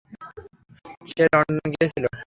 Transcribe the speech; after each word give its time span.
সে 1.09 1.23
London 1.33 1.67
গিয়েছিল। 1.73 2.05